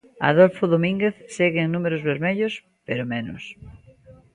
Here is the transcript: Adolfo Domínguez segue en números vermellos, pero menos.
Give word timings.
Adolfo 0.29 0.65
Domínguez 0.73 1.15
segue 1.35 1.59
en 1.65 1.69
números 1.75 2.05
vermellos, 2.11 2.53
pero 2.87 3.03
menos. 3.13 3.43